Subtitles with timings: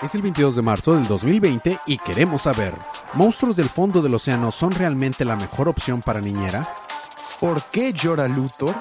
[0.00, 2.72] Es el 22 de marzo del 2020 y queremos saber,
[3.14, 6.64] ¿monstruos del fondo del océano son realmente la mejor opción para niñera?
[7.40, 8.76] ¿Por qué llora Luthor?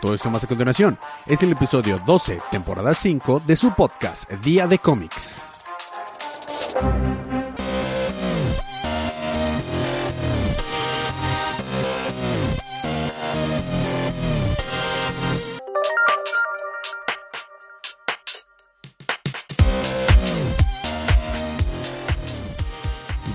[0.00, 0.98] Todo esto más a continuación.
[1.26, 5.55] Es el episodio 12, temporada 5 de su podcast Día de Cómics.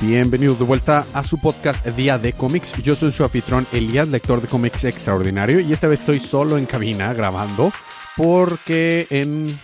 [0.02, 2.74] Bienvenidos de vuelta a su podcast Día de Cómics.
[2.82, 6.66] Yo soy su anfitrión Elías, lector de cómics extraordinario, y esta vez estoy solo en
[6.66, 7.72] cabina grabando
[8.18, 9.56] porque en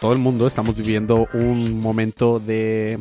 [0.00, 2.98] todo el mundo estamos viviendo un momento de,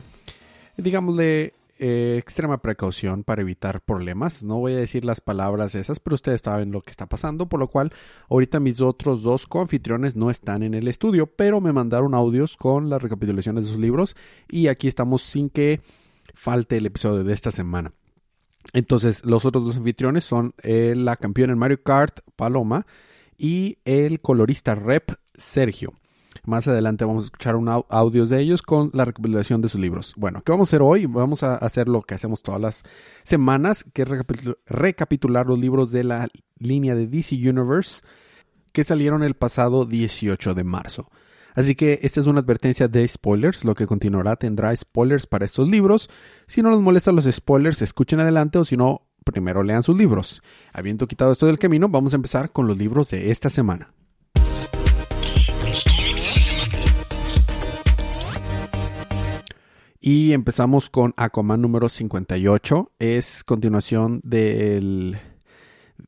[0.77, 4.43] digamos, de eh, extrema precaución para evitar problemas.
[4.43, 7.59] No voy a decir las palabras esas, pero ustedes saben lo que está pasando, por
[7.59, 7.91] lo cual
[8.29, 12.91] ahorita mis otros dos coanfitriones no están en el estudio, pero me mandaron audios con
[12.91, 14.15] las recapitulaciones de sus libros
[14.47, 15.81] y aquí estamos sin que
[16.33, 17.93] falte el episodio de esta semana.
[18.71, 22.85] Entonces, los otros dos anfitriones son eh, la campeona en Mario Kart, Paloma,
[23.37, 25.93] y el colorista rep, Sergio.
[26.45, 30.13] Más adelante vamos a escuchar un audios de ellos con la recopilación de sus libros.
[30.17, 31.05] Bueno, ¿qué vamos a hacer hoy?
[31.05, 32.83] Vamos a hacer lo que hacemos todas las
[33.23, 34.07] semanas, que es
[34.65, 38.01] recapitular los libros de la línea de DC Universe
[38.73, 41.09] que salieron el pasado 18 de marzo.
[41.55, 43.65] Así que esta es una advertencia de spoilers.
[43.65, 46.09] Lo que continuará tendrá spoilers para estos libros.
[46.47, 50.41] Si no les molestan los spoilers, escuchen adelante o si no, primero lean sus libros.
[50.71, 53.93] Habiendo quitado esto del camino, vamos a empezar con los libros de esta semana.
[60.05, 62.91] Y empezamos con Aquaman número 58.
[62.99, 65.17] Es continuación del...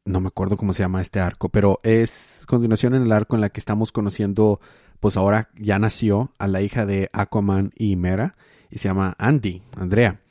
[0.03, 3.41] No me acuerdo cómo se llama este arco, pero es continuación en el arco en
[3.41, 4.59] la que estamos conociendo
[4.99, 8.35] pues ahora ya nació a la hija de Aquaman y Mera
[8.69, 10.21] y se llama Andy, Andrea.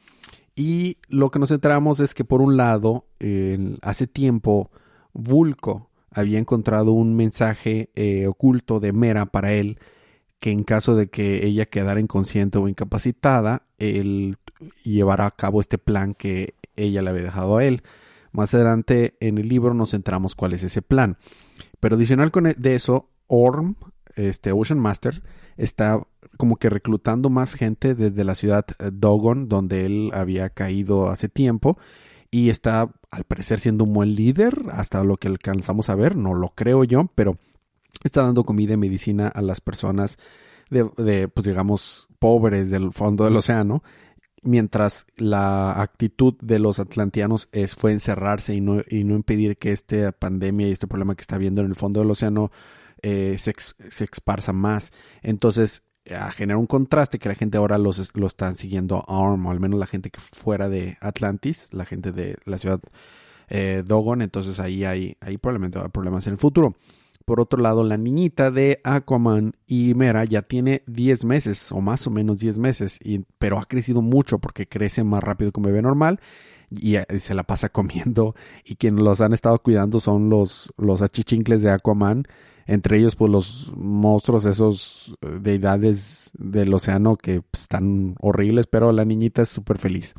[0.56, 3.06] Y lo que nos enteramos es que por un lado,
[3.82, 4.70] hace tiempo,
[5.12, 9.78] Vulco había encontrado un mensaje eh, oculto de Mera para él,
[10.38, 14.36] que en caso de que ella quedara inconsciente o incapacitada, él
[14.84, 17.82] llevará a cabo este plan que ella le había dejado a él.
[18.30, 21.16] Más adelante en el libro nos enteramos cuál es ese plan.
[21.80, 23.76] Pero adicional con e, de eso, Orm
[24.16, 25.22] este Ocean Master
[25.56, 26.00] está
[26.36, 31.28] como que reclutando más gente desde la ciudad eh, Dogon, donde él había caído hace
[31.28, 31.78] tiempo,
[32.30, 36.34] y está al parecer siendo un buen líder, hasta lo que alcanzamos a ver, no
[36.34, 37.38] lo creo yo, pero
[38.02, 40.18] está dando comida y medicina a las personas
[40.70, 43.84] de, pues digamos, pobres del fondo del océano,
[44.42, 49.70] mientras la actitud de los atlantianos es, fue encerrarse y no, y no impedir que
[49.70, 52.50] esta pandemia y este problema que está viendo en el fondo del océano
[53.06, 53.52] eh, se,
[54.04, 54.90] esparza más.
[55.22, 59.50] Entonces, a generar un contraste que la gente ahora los, lo están siguiendo ARM, o
[59.50, 62.80] al menos la gente que fuera de Atlantis, la gente de la ciudad
[63.48, 66.76] eh, Dogon, entonces ahí hay, ahí probablemente va a problemas en el futuro.
[67.26, 72.06] Por otro lado, la niñita de Aquaman y Mera ya tiene 10 meses o más
[72.06, 72.98] o menos 10 meses,
[73.38, 76.20] pero ha crecido mucho porque crece más rápido que un bebé normal
[76.70, 81.02] y, y se la pasa comiendo y quienes los han estado cuidando son los, los
[81.02, 82.26] achichincles de Aquaman
[82.66, 88.92] entre ellos pues los monstruos esos eh, deidades del océano que pues, están horribles, pero
[88.92, 90.14] la niñita es súper feliz.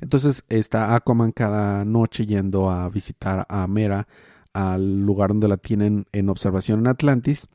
[0.00, 4.06] Entonces está Aquaman cada noche yendo a visitar a Mera
[4.52, 7.48] al lugar donde la tienen en observación en Atlantis.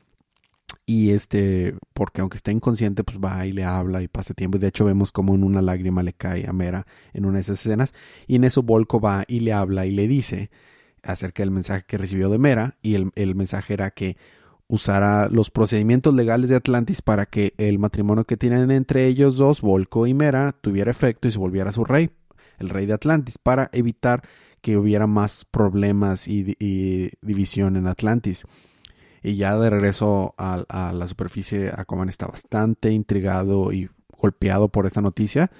[0.86, 4.58] Y este, porque aunque está inconsciente, pues va y le habla y pasa tiempo.
[4.58, 7.60] De hecho vemos como en una lágrima le cae a Mera en una de esas
[7.60, 7.94] escenas.
[8.26, 10.50] Y en eso Volko va y le habla y le dice
[11.04, 14.16] acerca del mensaje que recibió de Mera y el, mensaje era que
[14.66, 19.60] usara los procedimientos legales de Atlantis para que el matrimonio que tienen entre ellos dos,
[19.60, 22.10] Volco y Mera, tuviera efecto y se volviera su rey,
[22.58, 24.22] el rey de Atlantis, para evitar
[24.62, 26.56] que hubiera más problemas y,
[27.20, 28.44] división en Atlantis.
[29.22, 33.88] Y ya de regreso a, a la superficie, Aquaman está bastante intrigado y
[34.18, 35.50] golpeado por esta noticia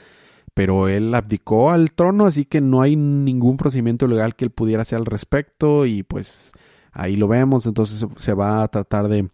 [0.54, 4.82] pero él abdicó al trono, así que no hay ningún procedimiento legal que él pudiera
[4.82, 6.52] hacer al respecto y pues
[6.92, 9.28] ahí lo vemos, entonces se va a tratar de,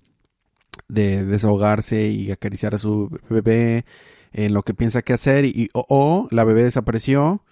[0.88, 3.84] de desahogarse y acariciar a su bebé
[4.32, 7.44] en lo que piensa que hacer y o, la bebé desapareció,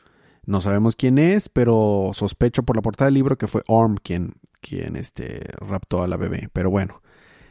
[0.46, 4.34] no sabemos quién es, pero sospecho por la portada del libro que fue Orm quien,
[4.62, 7.02] quien este, raptó a la bebé, pero bueno,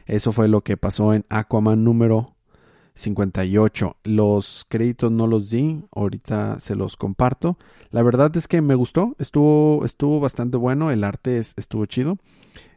[0.06, 2.37] eso fue lo que pasó en Aquaman número
[2.98, 3.96] 58.
[4.04, 7.56] Los créditos no los di, ahorita se los comparto.
[7.90, 12.18] La verdad es que me gustó, estuvo, estuvo bastante bueno, el arte estuvo chido.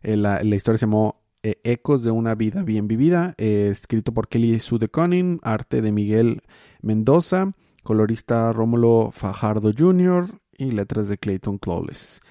[0.03, 4.27] Eh, la, historia se llamó eh, Ecos de una vida bien vivida, eh, escrito por
[4.27, 6.43] Kelly Sue DeConning, arte de Miguel
[6.81, 7.53] Mendoza,
[7.83, 10.27] colorista Rómulo Fajardo Jr.
[10.57, 12.21] y letras de Clayton Clawless.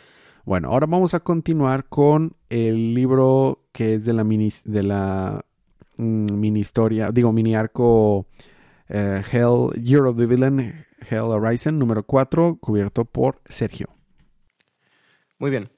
[0.44, 5.44] Bueno, ahora vamos a continuar con el libro que es de la mini, de la
[6.00, 8.26] mm, mini historia, digo, mini arco
[8.88, 13.88] eh, Hell, Year of the Villain, Hell Horizon, número 4, cubierto por Sergio.
[15.38, 15.70] Muy bien.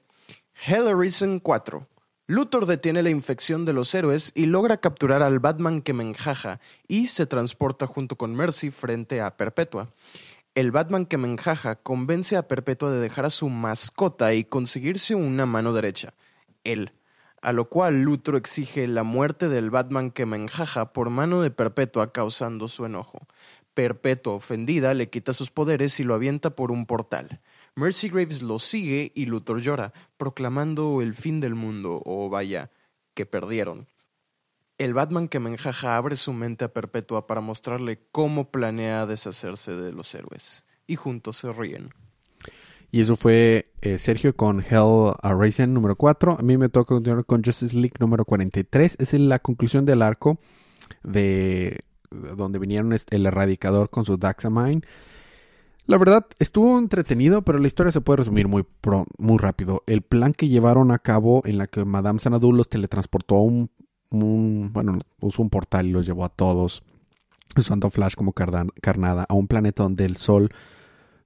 [0.65, 1.87] Hell Horizon 4.
[2.25, 7.07] Luthor detiene la infección de los héroes y logra capturar al Batman que menjaja y
[7.07, 9.91] se transporta junto con Mercy frente a Perpetua.
[10.55, 15.45] El Batman que menjaja convence a Perpetua de dejar a su mascota y conseguirse una
[15.45, 16.13] mano derecha,
[16.63, 16.93] él,
[17.43, 22.13] a lo cual Luthor exige la muerte del Batman que menjaja por mano de Perpetua
[22.13, 23.27] causando su enojo.
[23.73, 27.41] Perpetua, ofendida, le quita sus poderes y lo avienta por un portal.
[27.75, 32.71] Mercy Graves lo sigue y Luthor llora, proclamando el fin del mundo, o vaya,
[33.13, 33.89] que perdieron.
[34.77, 39.91] El Batman que menjaja abre su mente a Perpetua para mostrarle cómo planea deshacerse de
[39.91, 41.93] los héroes, y juntos se ríen.
[42.93, 46.37] Y eso fue eh, Sergio con Hell Racing número 4.
[46.39, 48.97] A mí me toca continuar con Justice League número 43.
[48.99, 50.37] Es la conclusión del arco
[51.01, 51.79] de
[52.11, 54.81] donde vinieron el erradicador con su Daxamine.
[55.87, 58.63] La verdad, estuvo entretenido, pero la historia se puede resumir muy,
[59.17, 59.81] muy rápido.
[59.87, 63.71] El plan que llevaron a cabo en la que Madame Sanadu los teletransportó a un,
[64.71, 66.83] bueno, usó un portal y los llevó a todos,
[67.57, 70.51] usando Flash como carnada, a un planeta donde el sol,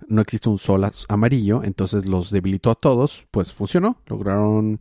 [0.08, 4.80] no existe un sol amarillo, entonces los debilitó a todos, pues funcionó, lograron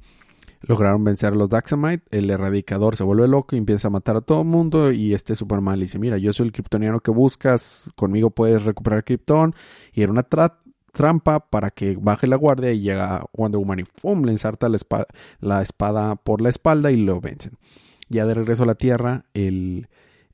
[0.62, 2.04] Lograron vencer a los Daxamite.
[2.10, 4.90] El erradicador se vuelve loco y empieza a matar a todo el mundo.
[4.90, 7.90] Y este Superman le dice: Mira, yo soy el kryptoniano que buscas.
[7.94, 9.54] Conmigo puedes recuperar Krypton.
[9.92, 12.72] Y era una trampa para que baje la guardia.
[12.72, 17.52] Y llega Wonder Woman y le ensarta la, espada por la espalda y lo vencen.
[18.08, 19.88] Ya de regreso a la Tierra, el,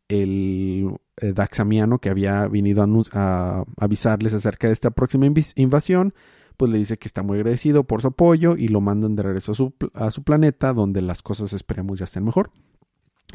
[0.08, 5.26] el, eh, Daxamiano que había venido a avisarles acerca de esta próxima
[5.56, 6.14] invasión
[6.56, 9.52] pues le dice que está muy agradecido por su apoyo y lo mandan de regreso
[9.94, 12.50] a su, planeta donde las cosas esperemos ya estén mejor.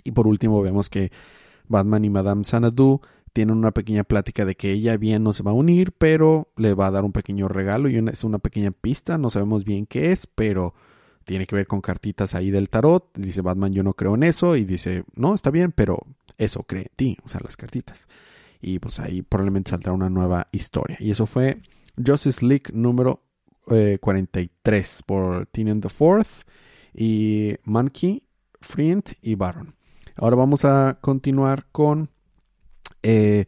[0.04, 1.12] Y por último vemos que
[1.68, 3.02] Batman y Madame Sanadu
[3.34, 6.74] tienen una pequeña plática de que ella bien no se va a unir, pero le
[6.74, 10.12] va a dar un pequeño regalo y es una pequeña pista, no sabemos bien qué
[10.12, 10.74] es, pero
[11.26, 13.10] tiene que ver con cartitas ahí del tarot.
[13.18, 14.56] Dice Batman, yo no creo en eso.
[14.56, 16.00] Y dice, no, está bien, pero
[16.38, 18.08] eso cree ti, o sea, las cartitas.
[18.60, 20.98] Y pues ahí probablemente saldrá una nueva historia.
[21.00, 21.62] Y eso fue
[22.04, 23.24] Justice League número
[23.66, 26.44] 43 eh, por Tinian the Fourth
[26.94, 28.24] y Monkey,
[28.62, 29.76] Friend y Baron.
[30.16, 32.10] Ahora vamos a continuar con
[33.04, 33.46] eh,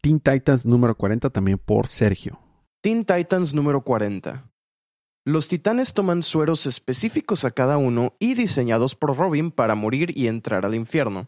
[0.00, 2.40] Teen Titans número 40 también por Sergio.
[2.80, 4.50] Teen Titans número 40.
[5.24, 10.26] Los titanes toman sueros específicos a cada uno y diseñados por Robin para morir y
[10.26, 11.26] entrar al infierno.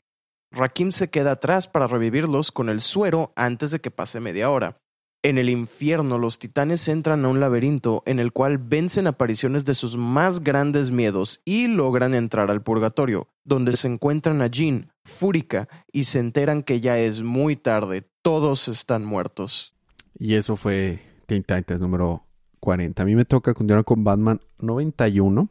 [0.52, 4.78] Rakim se queda atrás para revivirlos con el suero antes de que pase media hora.
[5.22, 9.74] En el infierno los titanes entran a un laberinto en el cual vencen apariciones de
[9.74, 15.68] sus más grandes miedos y logran entrar al purgatorio, donde se encuentran a Jean, fúrica,
[15.92, 19.74] y se enteran que ya es muy tarde, todos están muertos.
[20.18, 22.24] Y eso fue Teen Titans número
[22.60, 23.02] 40.
[23.02, 25.50] A mí me toca continuar con Batman 91.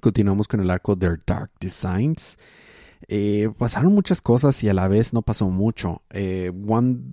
[0.00, 2.38] Continuamos con el arco Their Dark Designs.
[3.08, 6.02] Eh, pasaron muchas cosas y a la vez no pasó mucho.
[6.10, 7.12] Eh, Wonder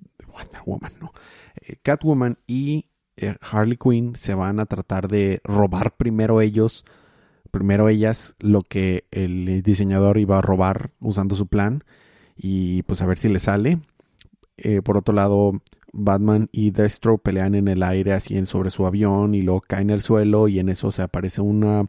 [0.65, 1.11] Woman, no.
[1.61, 6.85] Eh, Catwoman y eh, Harley Quinn se van a tratar de robar primero ellos,
[7.51, 11.83] primero ellas, lo que el diseñador iba a robar usando su plan
[12.35, 13.79] y pues a ver si le sale.
[14.57, 15.53] Eh, por otro lado,
[15.93, 19.91] Batman y Destro pelean en el aire así en sobre su avión y luego caen
[19.91, 21.83] al suelo y en eso se aparece una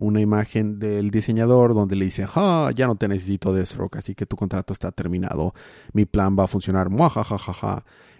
[0.00, 4.26] una imagen del diseñador donde le dice, ja, ya no te necesito Deathstroke, así que
[4.26, 5.54] tu contrato está terminado,
[5.92, 6.88] mi plan va a funcionar,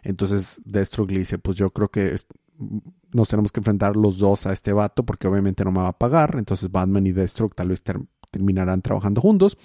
[0.02, 2.16] Entonces Deathstroke le dice, pues yo creo que
[3.12, 5.98] nos tenemos que enfrentar los dos a este vato porque obviamente no me va a
[5.98, 7.82] pagar, entonces Batman y Deathstroke tal vez
[8.30, 9.56] terminarán trabajando juntos.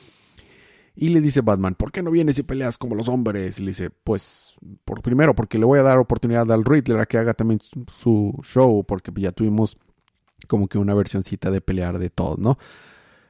[0.98, 3.60] Y le dice Batman, ¿por qué no vienes y peleas como los hombres?
[3.60, 4.56] Y le dice, pues,
[4.86, 8.40] por primero, porque le voy a dar oportunidad al Riddler a que haga también su
[8.44, 9.78] show, porque ya tuvimos
[10.46, 12.58] como que una versioncita de pelear de todo, ¿no?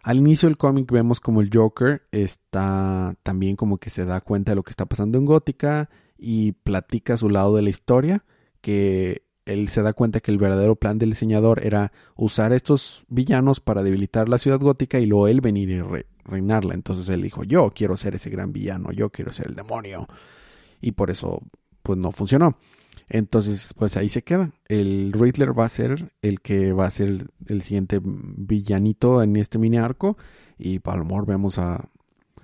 [0.03, 4.51] Al inicio del cómic vemos como el Joker está también como que se da cuenta
[4.51, 8.23] de lo que está pasando en Gótica y platica su lado de la historia,
[8.61, 13.59] que él se da cuenta que el verdadero plan del diseñador era usar estos villanos
[13.59, 15.81] para debilitar la ciudad gótica y luego él venir y
[16.23, 16.73] reinarla.
[16.73, 20.07] Entonces él dijo, yo quiero ser ese gran villano, yo quiero ser el demonio.
[20.81, 21.41] Y por eso,
[21.83, 22.57] pues no funcionó.
[23.09, 24.51] Entonces, pues ahí se queda.
[24.67, 29.57] El Riddler va a ser el que va a ser el, siguiente villanito en este
[29.57, 30.17] mini arco.
[30.57, 31.89] Y para lo mejor vemos a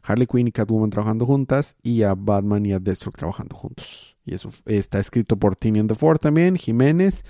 [0.03, 4.17] Harley Quinn y Catwoman trabajando juntas y a Batman y a Deathstroke trabajando juntos.
[4.25, 7.23] Y eso está escrito por Tinian DeFord también, Jiménez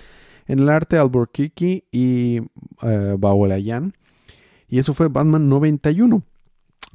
[0.48, 3.96] en el arte, Albuquerque y uh, Baolayan.
[4.68, 6.24] Y eso fue Batman 91.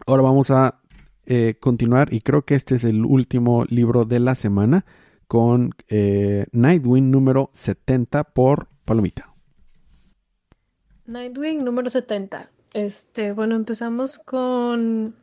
[0.06, 0.80] Ahora vamos a
[1.26, 4.84] eh, continuar y creo que este es el último libro de la semana
[5.26, 9.34] con eh, Nightwing número 70 por Palomita.
[11.06, 12.50] Nightwing número 70.
[12.72, 15.16] Este, bueno, empezamos con,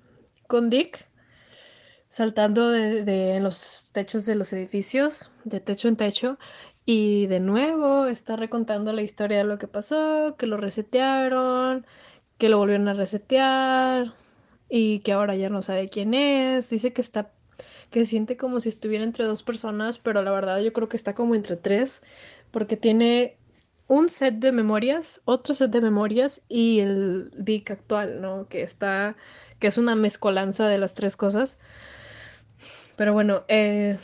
[0.48, 1.08] con Dick
[2.14, 6.38] saltando de, en los techos de los edificios, de techo en techo,
[6.86, 11.88] y de nuevo está recontando la historia de lo que pasó, que lo resetearon,
[12.38, 14.14] que lo volvieron a resetear
[14.70, 16.70] y que ahora ya no sabe quién es.
[16.70, 17.33] Dice que está
[17.94, 21.14] que siente como si estuviera entre dos personas, pero la verdad yo creo que está
[21.14, 22.02] como entre tres,
[22.50, 23.38] porque tiene
[23.88, 28.48] un set de memorias, otro set de memorias y el Dick actual, ¿no?
[28.50, 29.16] Que está,
[29.60, 31.60] que es una mezcolanza de las tres cosas.
[32.96, 34.00] Pero bueno, eh,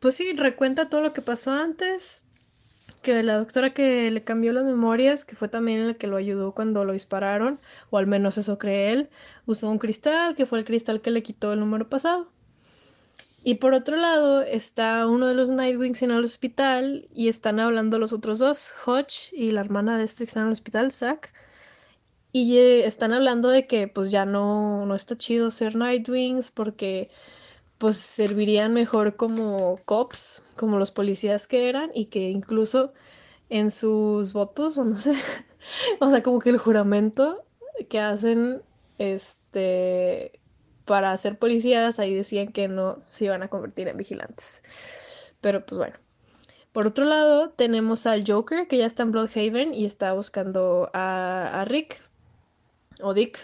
[0.00, 2.24] pues sí, recuenta todo lo que pasó antes,
[3.02, 6.52] que la doctora que le cambió las memorias, que fue también la que lo ayudó
[6.54, 7.60] cuando lo dispararon,
[7.90, 9.10] o al menos eso cree él,
[9.46, 12.32] usó un cristal, que fue el cristal que le quitó el número pasado.
[13.44, 17.98] Y por otro lado está uno de los Nightwings en el hospital y están hablando
[17.98, 21.32] los otros dos, Hodge y la hermana de este que está en el hospital, Zack.
[22.32, 27.10] Y eh, están hablando de que pues ya no, no está chido ser Nightwings porque
[27.78, 32.92] pues servirían mejor como cops, como los policías que eran y que incluso
[33.50, 35.14] en sus votos, o no sé,
[36.00, 37.44] o sea, como que el juramento
[37.88, 38.62] que hacen
[38.98, 40.40] este
[40.84, 44.62] para ser policías, ahí decían que no se iban a convertir en vigilantes.
[45.40, 45.96] Pero pues bueno.
[46.72, 51.60] Por otro lado, tenemos al Joker, que ya está en Bloodhaven y está buscando a,
[51.60, 52.00] a Rick
[53.02, 53.38] o Dick.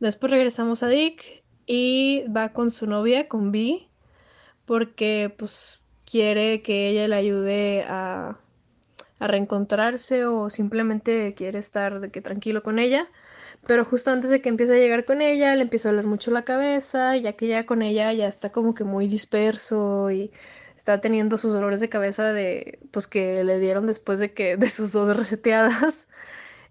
[0.00, 3.88] Después regresamos a Dick y va con su novia, con Vi,
[4.64, 8.38] porque pues quiere que ella le ayude a,
[9.18, 13.08] a reencontrarse o simplemente quiere estar de que tranquilo con ella.
[13.66, 16.30] Pero justo antes de que empiece a llegar con ella, le empieza a doler mucho
[16.30, 20.30] la cabeza, y ya que ya con ella ya está como que muy disperso y
[20.76, 24.70] está teniendo sus dolores de cabeza de pues que le dieron después de que de
[24.70, 26.08] sus dos reseteadas.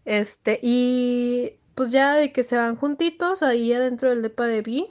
[0.05, 4.87] Este, y pues ya de que se van juntitos ahí adentro del depa de Vi.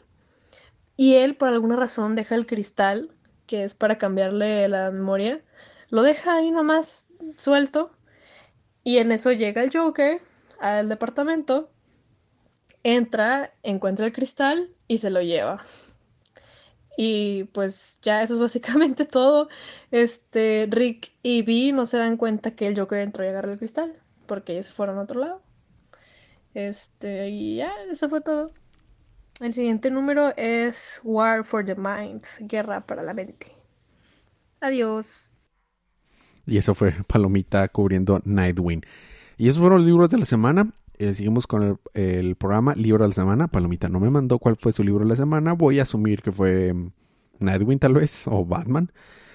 [0.96, 3.10] Y él por alguna razón deja el cristal,
[3.46, 5.40] que es para cambiarle la memoria,
[5.90, 7.90] lo deja ahí nomás suelto.
[8.84, 10.20] Y en eso llega el Joker
[10.60, 11.70] al departamento
[12.84, 15.64] entra, encuentra el cristal y se lo lleva.
[16.96, 19.48] Y pues ya eso es básicamente todo.
[19.90, 23.58] Este, Rick y Vi no se dan cuenta que el Joker entró y agarró el
[23.58, 25.42] cristal, porque ellos fueron a otro lado.
[26.54, 28.52] Este, y ya, eso fue todo.
[29.40, 33.48] El siguiente número es War for the Minds, Guerra para la Mente.
[34.60, 35.32] Adiós.
[36.46, 38.82] Y eso fue Palomita cubriendo Nightwing.
[39.36, 40.70] Y esos fueron los libros de la semana.
[40.98, 43.48] Eh, seguimos con el, programa Libro de la Semana.
[43.48, 45.52] Palomita no me mandó cuál fue su libro de la semana.
[45.52, 46.90] Voy a asumir que fue mm,
[47.40, 48.92] Nightwing tal vez o Batman.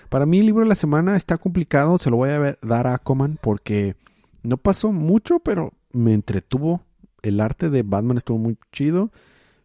[0.10, 1.98] Para mí el libro de la semana está complicado.
[1.98, 3.96] Se lo voy a dar a Aquaman porque
[4.44, 6.82] no pasó mucho, pero me entretuvo.
[7.22, 9.12] El arte de Batman estuvo muy chido,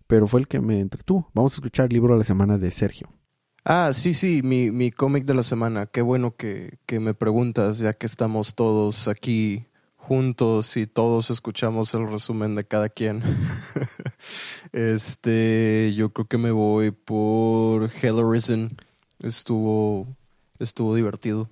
[0.09, 1.31] pero fue el que me entretuvo.
[1.33, 3.09] Vamos a escuchar el libro de la semana de Sergio.
[3.65, 5.87] Ah, sí, sí, mi, mi cómic de la semana.
[5.87, 9.69] Qué bueno que, que me preguntas, ya que estamos todos aquí
[10.05, 13.23] juntos y todos escuchamos el resumen de cada quien.
[14.73, 18.69] este, yo creo que me voy por Hell Arisen.
[19.21, 20.07] Estuvo,
[20.59, 21.49] estuvo divertido.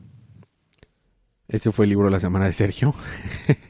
[1.48, 2.94] Ese fue el libro de la semana de Sergio.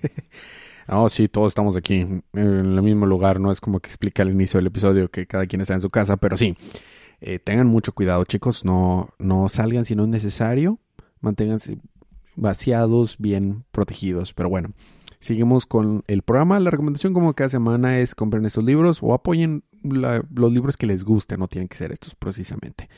[0.88, 3.38] oh, sí, todos estamos aquí en el mismo lugar.
[3.38, 5.90] No es como que explica al inicio del episodio que cada quien está en su
[5.90, 6.56] casa, pero sí.
[7.20, 8.64] Eh, tengan mucho cuidado, chicos.
[8.64, 10.80] No, no salgan si no es necesario.
[11.20, 11.78] Manténganse
[12.36, 14.32] vaciados, bien protegidos.
[14.32, 14.72] Pero bueno,
[15.20, 16.60] seguimos con el programa.
[16.60, 21.04] La recomendación como cada semana es compren estos libros o apoyen los libros que les
[21.04, 22.88] gusten, no tienen que ser estos precisamente.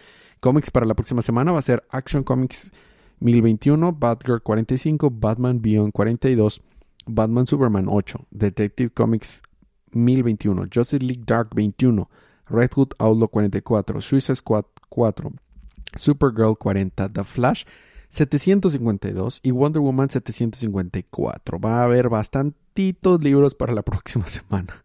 [0.41, 2.71] Cómics para la próxima semana va a ser Action Comics
[3.21, 6.61] 1021, Batgirl 45, Batman Beyond 42,
[7.07, 9.43] Batman Superman 8, Detective Comics
[9.93, 12.09] 1021, Justice League Dark 21,
[12.51, 15.33] Red Hood Outlaw 44, Suicide Squad 4,
[15.97, 17.65] Supergirl 40, The Flash
[18.15, 21.59] 752 y Wonder Woman 754.
[21.59, 24.85] Va a haber bastantitos libros para la próxima semana.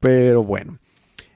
[0.00, 0.78] Pero bueno,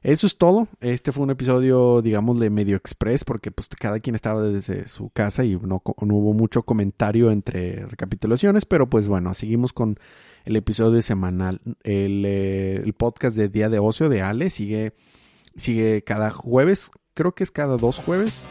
[0.03, 0.69] Eso es todo.
[0.81, 5.11] Este fue un episodio, digamos, de medio express, porque pues cada quien estaba desde su
[5.11, 9.97] casa y no, no hubo mucho comentario entre recapitulaciones, pero pues bueno, seguimos con
[10.45, 11.61] el episodio semanal.
[11.85, 14.95] El, eh, el, podcast de Día de Ocio de Ale sigue,
[15.55, 18.45] sigue cada jueves, creo que es cada dos jueves.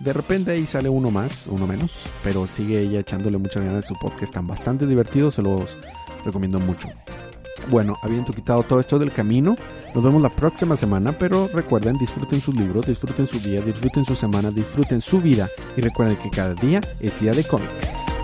[0.00, 3.88] De repente ahí sale uno más, uno menos, pero sigue ella echándole muchas ganas de
[3.88, 5.74] su podcast, están bastante divertidos, se los
[6.24, 6.88] recomiendo mucho.
[7.70, 9.56] Bueno, habiendo quitado todo esto del camino,
[9.94, 14.14] nos vemos la próxima semana, pero recuerden, disfruten sus libros, disfruten su día, disfruten su
[14.14, 18.15] semana, disfruten su vida y recuerden que cada día es día de cómics.